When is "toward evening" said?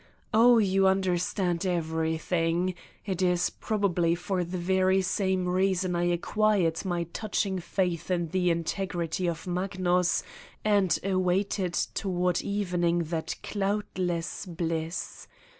11.93-13.03